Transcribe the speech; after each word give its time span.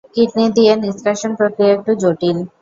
Kidney 0.13 0.45
দিয়ে 0.55 0.73
নিষ্কাশন 0.83 1.31
প্রক্রিয়া 1.39 1.73
একটু 1.75 1.91
জটিল। 2.01 2.37